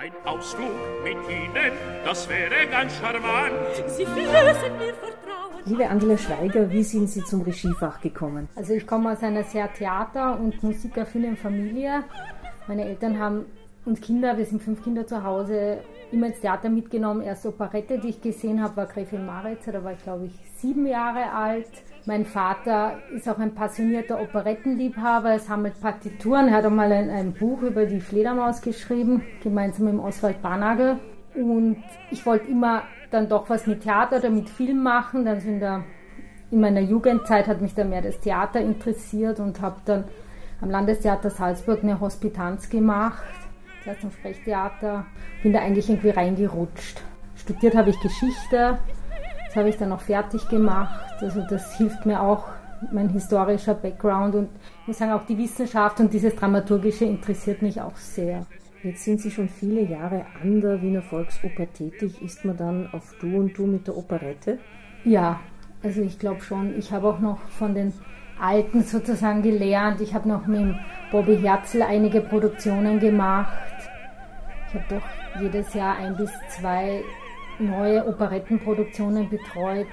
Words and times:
Ein 0.00 0.12
Ausflug 0.24 0.70
mit 1.04 1.18
Ihnen, 1.28 1.72
das 2.06 2.26
wäre 2.26 2.66
ganz 2.70 2.96
charmant. 2.96 3.52
Sie 3.86 4.06
müssen 4.06 4.16
mir 4.16 4.94
vertrauen. 4.94 5.60
Liebe 5.66 5.86
Angela 5.86 6.16
Schweiger, 6.16 6.70
wie 6.70 6.82
sind 6.82 7.10
Sie 7.10 7.22
zum 7.22 7.42
Regiefach 7.42 8.00
gekommen? 8.00 8.48
Also 8.56 8.72
ich 8.72 8.86
komme 8.86 9.12
aus 9.12 9.22
einer 9.22 9.44
sehr 9.44 9.70
theater- 9.70 10.40
und 10.40 10.62
musikaffinen 10.62 11.36
Familie. 11.36 12.04
Meine 12.66 12.86
Eltern 12.86 13.18
haben 13.18 13.44
uns 13.84 14.00
Kinder, 14.00 14.36
wir 14.36 14.44
sind 14.44 14.62
fünf 14.62 14.82
Kinder 14.82 15.06
zu 15.06 15.24
Hause, 15.24 15.78
immer 16.12 16.26
ins 16.26 16.40
Theater 16.40 16.68
mitgenommen. 16.68 17.22
Erste 17.22 17.48
Operette, 17.48 17.98
die 17.98 18.08
ich 18.08 18.20
gesehen 18.20 18.62
habe, 18.62 18.76
war 18.76 18.86
Gräfin 18.86 19.24
Maritza, 19.24 19.72
da 19.72 19.82
war 19.82 19.92
ich 19.92 20.02
glaube 20.02 20.26
ich 20.26 20.32
sieben 20.56 20.86
Jahre 20.86 21.32
alt. 21.32 21.70
Mein 22.06 22.24
Vater 22.24 22.98
ist 23.14 23.28
auch 23.28 23.38
ein 23.38 23.54
passionierter 23.54 24.20
Operettenliebhaber, 24.20 25.30
er 25.30 25.38
sammelt 25.38 25.80
Partituren, 25.80 26.48
er 26.48 26.54
hat 26.54 26.66
auch 26.66 26.70
mal 26.70 26.90
ein, 26.92 27.10
ein 27.10 27.32
Buch 27.32 27.62
über 27.62 27.86
die 27.86 28.00
Fledermaus 28.00 28.60
geschrieben, 28.60 29.22
gemeinsam 29.42 29.86
mit 29.86 30.02
Oswald 30.02 30.40
Barnagel. 30.42 30.98
Und 31.34 31.82
ich 32.10 32.24
wollte 32.26 32.50
immer 32.50 32.82
dann 33.10 33.28
doch 33.28 33.48
was 33.48 33.66
mit 33.66 33.82
Theater 33.82 34.16
oder 34.16 34.30
mit 34.30 34.48
Film 34.48 34.82
machen. 34.82 35.24
Dann 35.24 35.40
in, 35.40 35.60
der, 35.60 35.84
in 36.50 36.60
meiner 36.60 36.80
Jugendzeit 36.80 37.46
hat 37.46 37.60
mich 37.60 37.74
dann 37.74 37.90
mehr 37.90 38.02
das 38.02 38.18
Theater 38.20 38.60
interessiert 38.60 39.38
und 39.38 39.60
habe 39.60 39.76
dann 39.84 40.04
am 40.60 40.70
Landestheater 40.70 41.30
Salzburg 41.30 41.82
eine 41.82 42.00
Hospitanz 42.00 42.68
gemacht 42.68 43.22
zuerst 43.82 44.04
am 44.04 44.10
Sprechtheater, 44.10 45.06
bin 45.42 45.52
da 45.52 45.60
eigentlich 45.60 45.88
irgendwie 45.88 46.10
reingerutscht. 46.10 47.02
Studiert 47.36 47.74
habe 47.74 47.90
ich 47.90 48.00
Geschichte, 48.00 48.78
das 49.46 49.56
habe 49.56 49.68
ich 49.68 49.76
dann 49.76 49.92
auch 49.92 50.00
fertig 50.00 50.48
gemacht. 50.48 51.00
Also 51.20 51.42
das 51.48 51.76
hilft 51.76 52.06
mir 52.06 52.22
auch, 52.22 52.44
mein 52.92 53.10
historischer 53.10 53.74
Background 53.74 54.34
und 54.34 54.48
ich 54.82 54.88
muss 54.88 54.98
sagen, 54.98 55.12
auch 55.12 55.26
die 55.26 55.36
Wissenschaft 55.36 56.00
und 56.00 56.12
dieses 56.12 56.34
Dramaturgische 56.34 57.04
interessiert 57.04 57.60
mich 57.60 57.80
auch 57.80 57.96
sehr. 57.96 58.46
Jetzt 58.82 59.04
sind 59.04 59.20
Sie 59.20 59.30
schon 59.30 59.48
viele 59.48 59.82
Jahre 59.82 60.24
an 60.42 60.62
der 60.62 60.80
Wiener 60.80 61.02
Volksoper 61.02 61.70
tätig. 61.70 62.22
Ist 62.22 62.44
man 62.46 62.56
dann 62.56 62.88
auf 62.92 63.14
Du 63.20 63.36
und 63.36 63.56
Du 63.56 63.66
mit 63.66 63.86
der 63.86 63.96
Operette? 63.96 64.58
Ja, 65.04 65.40
also 65.82 66.00
ich 66.00 66.18
glaube 66.18 66.40
schon. 66.40 66.78
Ich 66.78 66.90
habe 66.90 67.08
auch 67.08 67.18
noch 67.18 67.40
von 67.58 67.74
den 67.74 67.92
Alten 68.40 68.82
sozusagen 68.82 69.42
gelernt. 69.42 70.00
Ich 70.00 70.14
habe 70.14 70.28
noch 70.28 70.46
mit 70.46 70.74
Bobby 71.10 71.36
Herzl 71.36 71.82
einige 71.82 72.22
Produktionen 72.22 73.00
gemacht. 73.00 73.52
Ich 74.72 74.74
habe 74.74 75.00
doch 75.00 75.40
jedes 75.40 75.74
Jahr 75.74 75.96
ein 75.96 76.16
bis 76.16 76.30
zwei 76.48 77.02
neue 77.58 78.06
Operettenproduktionen 78.06 79.28
betreut. 79.28 79.88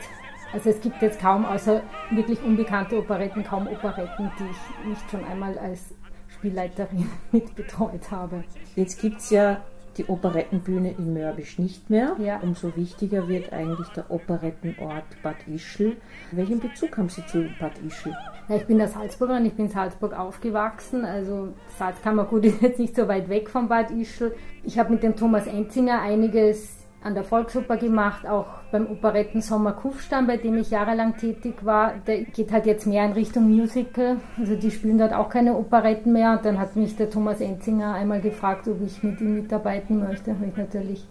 Also 0.54 0.70
es 0.70 0.80
gibt 0.80 1.02
jetzt 1.02 1.20
kaum, 1.20 1.46
außer 1.46 1.82
wirklich 2.12 2.42
unbekannte 2.44 3.00
Operetten, 3.00 3.44
kaum 3.44 3.68
Operetten, 3.68 4.32
die 4.40 4.44
ich 4.44 4.88
nicht 4.88 5.10
schon 5.10 5.26
einmal 5.26 5.58
als 5.58 5.96
Spielleiterin 6.28 7.10
mitbetreut 7.32 8.12
habe. 8.12 8.44
Jetzt 8.76 9.02
gibt 9.02 9.18
es 9.18 9.32
ja 9.32 9.62
die 9.98 10.06
Operettenbühne 10.06 10.92
in 10.92 11.14
Mörbisch 11.14 11.60
nicht 11.60 11.90
mehr. 11.90 12.16
Ja. 12.20 12.40
Umso 12.42 12.76
wichtiger 12.76 13.28
wird 13.28 13.52
eigentlich 13.52 13.88
der 13.90 14.10
Operettenort 14.12 15.04
Bad 15.24 15.36
Ischl. 15.48 15.98
Welchen 16.32 16.60
Bezug 16.60 16.98
haben 16.98 17.10
Sie 17.10 17.26
zu 17.26 17.50
Bad 17.60 17.74
Ischl? 17.86 18.16
Ja, 18.50 18.56
ich 18.56 18.66
bin 18.66 18.78
der 18.78 18.88
Salzburgerin, 18.88 19.46
ich 19.46 19.54
bin 19.54 19.66
in 19.66 19.72
Salzburg 19.72 20.18
aufgewachsen. 20.18 21.04
Also 21.06 21.54
Salzkammergut 21.78 22.46
ist 22.46 22.62
jetzt 22.62 22.80
nicht 22.80 22.96
so 22.96 23.08
weit 23.08 23.30
weg 23.30 23.50
von 23.50 23.68
Bad 23.68 23.92
Ischl. 23.92 24.36
Ich 24.64 24.78
habe 24.80 24.94
mit 24.94 25.04
dem 25.04 25.16
Thomas 25.16 25.48
Enzinger 25.48 26.02
einiges 26.02 26.77
an 27.04 27.14
der 27.14 27.24
Volksoper 27.24 27.78
gemacht, 27.78 28.28
auch 28.28 28.48
beim 28.72 28.88
Operettensommer 28.88 29.74
Kufstein, 29.74 30.28
bei 30.28 30.38
dem 30.38 30.58
ich 30.58 30.72
jahrelang 30.72 31.16
tätig 31.18 31.64
war. 31.64 31.94
Der 32.06 32.24
geht 32.24 32.52
halt 32.52 32.66
jetzt 32.66 32.88
mehr 32.88 33.06
in 33.06 33.14
Richtung 33.14 33.50
Musical. 33.50 34.18
Also 34.38 34.56
die 34.56 34.72
spielen 34.72 34.98
dort 34.98 35.14
auch 35.14 35.30
keine 35.30 35.56
Operetten 35.56 36.12
mehr. 36.12 36.34
Und 36.34 36.46
dann 36.46 36.60
hat 36.60 36.76
mich 36.76 36.96
der 36.96 37.10
Thomas 37.10 37.40
Enzinger 37.40 37.94
einmal 37.94 38.20
gefragt, 38.20 38.68
ob 38.68 38.82
ich 38.82 39.04
mit 39.04 39.22
ihm 39.22 39.36
mitarbeiten 39.36 40.00
möchte. 40.00 40.34
Habe 40.34 40.48
ich 40.48 40.58
natürlich 40.58 41.08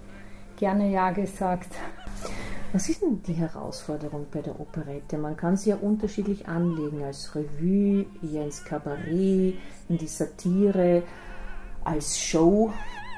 gerne 0.57 0.91
ja 0.91 1.11
gesagt. 1.13 1.73
Was 2.73 2.89
ist 2.89 3.01
denn 3.01 3.23
die 3.23 3.33
Herausforderung 3.33 4.27
bei 4.31 4.43
der 4.43 4.61
Operette? 4.61 5.17
Man 5.17 5.37
kann 5.37 5.57
sie 5.57 5.71
ja 5.71 5.77
unterschiedlich 5.77 6.49
anlegen, 6.49 7.03
als 7.05 7.35
Revue, 7.35 8.07
eher 8.23 8.45
ins 8.45 8.65
Kabarett, 8.65 9.55
in 9.89 9.99
die 9.99 10.09
Satire, 10.09 11.03
als 11.85 12.19
Show. 12.19 12.73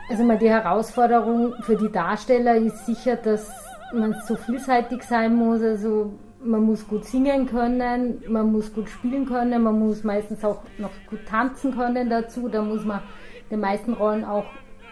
Also 0.09 0.25
mal 0.25 0.39
die 0.39 0.49
Herausforderung 0.49 1.55
für 1.63 1.77
die 1.77 1.93
Darsteller 1.93 2.57
ist 2.57 2.87
sicher, 2.87 3.17
dass 3.17 3.51
man 3.93 4.15
so 4.27 4.37
vielseitig 4.37 5.03
sein 5.03 5.35
muss. 5.35 5.61
Also 5.61 6.15
man 6.43 6.63
muss 6.63 6.87
gut 6.89 7.05
singen 7.05 7.47
können, 7.47 8.23
man 8.29 8.51
muss 8.51 8.73
gut 8.73 8.89
spielen 8.89 9.27
können, 9.27 9.63
man 9.63 9.79
muss 9.79 10.05
meistens 10.05 10.45
auch 10.45 10.63
noch 10.79 10.91
gut 11.11 11.27
tanzen 11.27 11.75
können 11.75 12.09
dazu. 12.09 12.49
Da 12.49 12.63
muss 12.63 12.85
man 12.85 13.01
den 13.51 13.61
meisten 13.61 13.93
Rollen 13.93 14.25
auch 14.25 14.47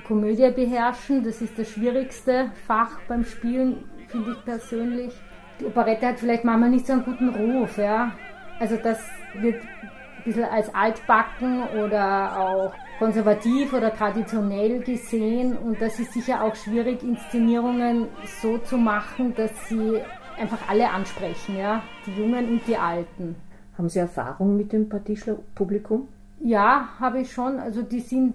Komödie 0.07 0.51
beherrschen. 0.51 1.25
Das 1.25 1.41
ist 1.41 1.59
das 1.59 1.71
schwierigste 1.71 2.51
Fach 2.67 2.99
beim 3.09 3.25
Spielen, 3.25 3.85
finde 4.09 4.33
ich 4.33 4.45
persönlich. 4.45 5.15
Die 5.61 5.65
Operette 5.65 6.09
hat 6.09 6.19
vielleicht 6.19 6.45
manchmal 6.45 6.71
nicht 6.71 6.87
so 6.87 6.93
einen 6.93 7.05
guten 7.05 7.31
Ruf, 7.31 7.79
ja. 7.79 8.13
Also 8.61 8.77
das 8.77 8.99
wird 9.41 9.63
bisschen 10.27 10.45
als 10.45 10.75
altbacken 10.75 11.63
oder 11.85 12.39
auch 12.39 12.73
konservativ 12.99 13.73
oder 13.73 13.95
traditionell 13.95 14.81
gesehen 14.81 15.57
und 15.57 15.81
das 15.81 15.99
ist 15.99 16.13
sicher 16.13 16.43
auch 16.43 16.55
schwierig, 16.55 17.03
Inszenierungen 17.03 18.09
so 18.43 18.59
zu 18.59 18.77
machen, 18.77 19.35
dass 19.35 19.51
sie 19.69 20.01
einfach 20.39 20.69
alle 20.69 20.91
ansprechen, 20.91 21.57
ja, 21.57 21.83
die 22.07 22.13
Jungen 22.13 22.49
und 22.51 22.67
die 22.67 22.77
Alten. 22.77 23.37
Haben 23.79 23.89
Sie 23.89 23.99
Erfahrung 23.99 24.57
mit 24.57 24.73
dem 24.73 24.89
Partischler 24.89 25.37
Publikum? 25.55 26.09
Ja, 26.41 26.89
habe 26.99 27.21
ich 27.21 27.33
schon. 27.33 27.59
Also 27.59 27.83
die 27.83 28.01
sind 28.01 28.35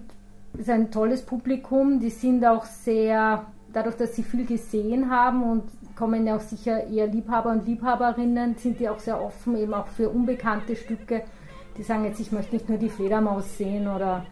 ist 0.58 0.70
ein 0.70 0.90
tolles 0.90 1.22
Publikum, 1.22 1.98
die 2.00 2.10
sind 2.10 2.44
auch 2.44 2.64
sehr, 2.64 3.46
dadurch, 3.72 3.96
dass 3.96 4.14
sie 4.14 4.22
viel 4.22 4.44
gesehen 4.44 5.10
haben 5.10 5.42
und 5.42 5.64
kommen 5.96 6.26
ja 6.26 6.36
auch 6.36 6.40
sicher 6.40 6.86
eher 6.86 7.06
Liebhaber 7.06 7.50
und 7.50 7.66
Liebhaberinnen, 7.66 8.56
sind 8.56 8.80
die 8.80 8.88
auch 8.88 8.98
sehr 8.98 9.20
offen, 9.20 9.56
eben 9.56 9.74
auch 9.74 9.86
für 9.86 10.10
unbekannte 10.10 10.76
Stücke. 10.76 11.22
Die 11.76 11.82
sagen 11.82 12.04
jetzt, 12.04 12.20
ich 12.20 12.32
möchte 12.32 12.54
nicht 12.54 12.68
nur 12.68 12.78
die 12.78 12.90
Fledermaus 12.90 13.56
sehen 13.56 13.88
oder 13.88 14.26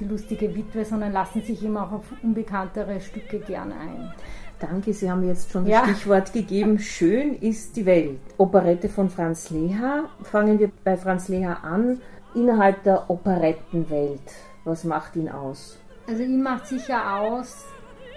die 0.00 0.04
lustige 0.04 0.54
Witwe, 0.54 0.84
sondern 0.84 1.12
lassen 1.12 1.42
sich 1.42 1.62
immer 1.64 1.84
auch 1.86 1.92
auf 1.92 2.04
unbekanntere 2.22 3.00
Stücke 3.00 3.38
gern 3.40 3.72
ein. 3.72 4.12
Danke, 4.58 4.92
Sie 4.92 5.10
haben 5.10 5.26
jetzt 5.26 5.50
schon 5.50 5.64
das 5.64 5.72
Ja. 5.72 5.84
Stichwort 5.84 6.32
gegeben. 6.32 6.78
Schön 6.78 7.34
ist 7.34 7.76
die 7.76 7.86
Welt. 7.86 8.20
Operette 8.38 8.88
von 8.88 9.10
Franz 9.10 9.50
Leha. 9.50 10.04
Fangen 10.22 10.58
wir 10.58 10.70
bei 10.84 10.96
Franz 10.96 11.28
Leha 11.28 11.54
an. 11.62 12.00
Innerhalb 12.34 12.82
der 12.84 13.10
Operettenwelt. 13.10 14.20
Was 14.64 14.84
macht 14.84 15.16
ihn 15.16 15.28
aus? 15.28 15.78
Also 16.08 16.22
ihn 16.22 16.42
macht 16.42 16.66
sicher 16.66 17.20
aus, 17.20 17.64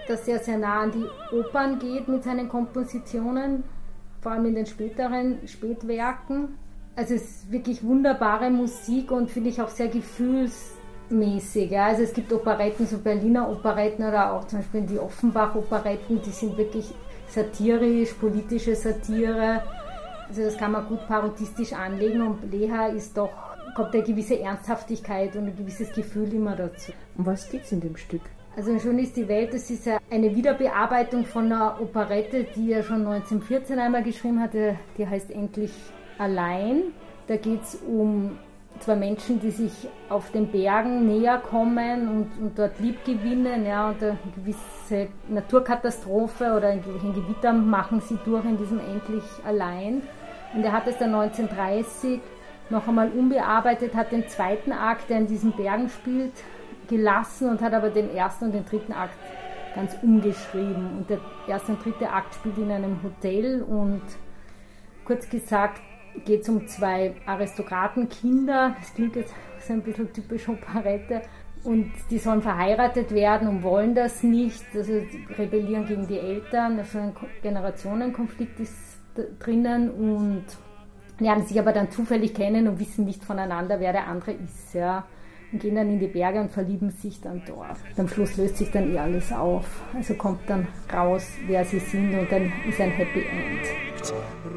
dass 0.08 0.26
er 0.28 0.38
sehr 0.38 0.58
nah 0.58 0.82
an 0.82 0.92
die 0.92 1.36
Opern 1.36 1.78
geht 1.78 2.08
mit 2.08 2.24
seinen 2.24 2.48
Kompositionen, 2.48 3.64
vor 4.20 4.32
allem 4.32 4.46
in 4.46 4.54
den 4.54 4.66
späteren 4.66 5.38
Spätwerken. 5.46 6.56
Also 6.96 7.14
es 7.14 7.22
ist 7.24 7.52
wirklich 7.52 7.84
wunderbare 7.84 8.48
Musik 8.48 9.10
und 9.12 9.30
finde 9.30 9.50
ich 9.50 9.60
auch 9.60 9.68
sehr 9.68 9.88
gefühlsmäßig. 9.88 11.70
Ja. 11.70 11.86
Also 11.86 12.02
es 12.02 12.14
gibt 12.14 12.32
Operetten, 12.32 12.86
so 12.86 12.96
Berliner 12.96 13.50
Operetten 13.50 14.02
oder 14.08 14.32
auch 14.32 14.46
zum 14.46 14.60
Beispiel 14.60 14.80
die 14.80 14.98
Offenbach-Operetten, 14.98 16.22
die 16.22 16.30
sind 16.30 16.56
wirklich 16.56 16.94
satirisch, 17.28 18.14
politische 18.14 18.74
Satire. 18.74 19.62
Also 20.26 20.42
das 20.42 20.56
kann 20.56 20.72
man 20.72 20.86
gut 20.86 21.06
parodistisch 21.06 21.74
anlegen 21.74 22.22
und 22.22 22.50
Leha 22.50 22.86
ist 22.86 23.14
doch, 23.16 23.30
kommt 23.74 23.92
eine 23.92 24.02
gewisse 24.02 24.40
Ernsthaftigkeit 24.40 25.36
und 25.36 25.48
ein 25.48 25.56
gewisses 25.56 25.92
Gefühl 25.92 26.32
immer 26.32 26.56
dazu. 26.56 26.92
Um 27.18 27.26
was 27.26 27.50
geht's 27.50 27.72
in 27.72 27.80
dem 27.80 27.96
Stück? 27.96 28.22
Also 28.56 28.78
Schön 28.78 28.98
ist 28.98 29.14
die 29.18 29.28
Welt, 29.28 29.52
das 29.52 29.68
ist 29.68 29.84
ja 29.84 29.98
eine 30.10 30.34
Wiederbearbeitung 30.34 31.26
von 31.26 31.44
einer 31.44 31.78
Operette, 31.78 32.46
die 32.56 32.72
er 32.72 32.82
schon 32.82 33.06
1914 33.06 33.78
einmal 33.78 34.02
geschrieben 34.02 34.40
hatte, 34.40 34.76
die 34.96 35.06
heißt 35.06 35.30
Endlich 35.30 35.72
allein. 36.18 36.82
Da 37.26 37.36
geht 37.36 37.62
es 37.62 37.76
um 37.86 38.38
zwei 38.80 38.96
Menschen, 38.96 39.40
die 39.40 39.50
sich 39.50 39.88
auf 40.08 40.30
den 40.32 40.48
Bergen 40.48 41.06
näher 41.06 41.38
kommen 41.38 42.08
und, 42.08 42.30
und 42.40 42.58
dort 42.58 42.78
lieb 42.78 43.04
gewinnen, 43.04 43.64
ja, 43.66 43.88
und 43.88 44.02
eine 44.02 44.18
gewisse 44.34 45.08
Naturkatastrophe 45.28 46.52
oder 46.56 46.68
ein, 46.68 46.84
ein 46.84 47.14
Gewitter 47.14 47.52
machen 47.52 48.00
sie 48.00 48.18
durch 48.24 48.44
in 48.44 48.58
diesem 48.58 48.80
Endlich 48.80 49.24
allein. 49.44 50.02
Und 50.54 50.64
er 50.64 50.72
hat 50.72 50.86
es 50.86 50.98
dann 50.98 51.14
1930 51.14 52.20
noch 52.70 52.86
einmal 52.88 53.10
unbearbeitet, 53.10 53.94
hat 53.94 54.12
den 54.12 54.28
zweiten 54.28 54.72
Akt, 54.72 55.08
der 55.08 55.18
in 55.18 55.26
diesen 55.26 55.52
Bergen 55.52 55.88
spielt, 55.88 56.32
gelassen 56.88 57.50
und 57.50 57.60
hat 57.60 57.74
aber 57.74 57.90
den 57.90 58.14
ersten 58.14 58.46
und 58.46 58.52
den 58.52 58.64
dritten 58.64 58.92
Akt 58.92 59.18
ganz 59.74 59.96
umgeschrieben. 60.02 60.98
Und 60.98 61.10
der 61.10 61.18
erste 61.46 61.72
und 61.72 61.84
dritte 61.84 62.10
Akt 62.10 62.34
spielt 62.34 62.58
in 62.58 62.70
einem 62.70 63.00
Hotel 63.02 63.62
und 63.62 64.02
kurz 65.04 65.28
gesagt 65.28 65.80
geht 66.24 66.42
es 66.42 66.48
um 66.48 66.66
zwei 66.66 67.14
Aristokratenkinder. 67.26 68.76
Das 68.78 68.94
klingt 68.94 69.16
jetzt 69.16 69.34
so 69.60 69.72
ein 69.72 69.82
bisschen 69.82 70.12
typisch 70.12 70.48
Operette. 70.48 71.22
Und 71.64 71.92
die 72.10 72.18
sollen 72.18 72.42
verheiratet 72.42 73.12
werden 73.12 73.48
und 73.48 73.62
wollen 73.62 73.94
das 73.94 74.22
nicht. 74.22 74.64
Also 74.74 75.02
rebellieren 75.36 75.86
gegen 75.86 76.06
die 76.06 76.18
Eltern. 76.18 76.78
Also 76.78 76.98
ein 76.98 77.12
Generationenkonflikt 77.42 78.60
ist 78.60 79.00
drinnen 79.40 79.90
und 79.90 80.44
lernen 81.18 81.46
sich 81.46 81.58
aber 81.58 81.72
dann 81.72 81.90
zufällig 81.90 82.34
kennen 82.34 82.68
und 82.68 82.78
wissen 82.78 83.04
nicht 83.04 83.24
voneinander, 83.24 83.80
wer 83.80 83.92
der 83.92 84.06
andere 84.06 84.32
ist. 84.32 84.74
Ja. 84.74 85.06
Gehen 85.58 85.74
dann 85.74 85.90
in 85.90 85.98
die 85.98 86.06
Berge 86.06 86.40
und 86.40 86.50
verlieben 86.50 86.90
sich 86.90 87.20
dann 87.20 87.42
dort. 87.46 87.76
Am 87.96 88.08
Schluss 88.08 88.36
löst 88.36 88.56
sich 88.56 88.70
dann 88.70 88.92
eh 88.94 88.98
alles 88.98 89.32
auf. 89.32 89.66
Also 89.94 90.14
kommt 90.14 90.40
dann 90.48 90.66
raus, 90.92 91.26
wer 91.46 91.64
sie 91.64 91.78
sind 91.78 92.18
und 92.18 92.30
dann 92.30 92.52
ist 92.68 92.80
ein 92.80 92.90
Happy 92.90 93.20
End. 93.20 93.66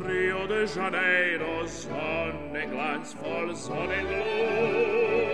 Rio 0.06 0.48
de 0.48 0.66
Janeiro, 0.66 1.66
Sonnenglanz 1.66 3.14
voll 3.14 3.56
Sonnenglut. 3.56 5.29